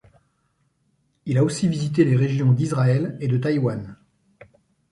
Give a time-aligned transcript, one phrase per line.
[1.27, 3.95] Il a aussi visité les régions d'Israël et de Taïwan.